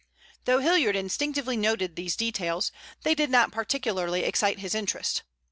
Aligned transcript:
Though 0.45 0.57
Hilliard 0.61 0.95
instinctively 0.95 1.55
noted 1.55 1.95
these 1.95 2.15
details, 2.15 2.71
they 3.03 3.13
did 3.13 3.29
not 3.29 3.51
particularly 3.51 4.23
excite 4.23 4.57
his 4.57 4.73
interest. 4.73 5.21